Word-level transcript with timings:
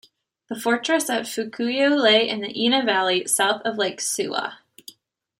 The 0.49 0.59
fortress 0.59 1.11
at 1.11 1.25
Fukuyo 1.27 1.95
lay 1.95 2.27
in 2.27 2.41
the 2.41 2.59
Ina 2.59 2.83
valley, 2.85 3.27
south 3.27 3.61
of 3.63 3.77
Lake 3.77 3.99
Suwa. 3.99 4.55